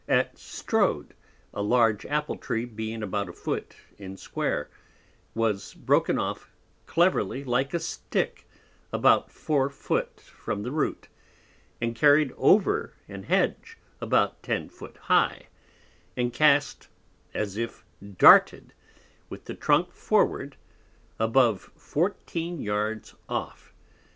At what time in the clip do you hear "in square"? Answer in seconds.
3.99-4.67